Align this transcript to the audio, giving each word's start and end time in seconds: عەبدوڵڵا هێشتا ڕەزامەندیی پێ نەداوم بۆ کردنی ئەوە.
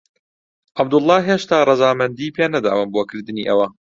عەبدوڵڵا 0.77 1.17
هێشتا 1.27 1.57
ڕەزامەندیی 1.69 2.33
پێ 2.35 2.45
نەداوم 2.53 2.89
بۆ 2.93 3.01
کردنی 3.09 3.47
ئەوە. 3.49 3.67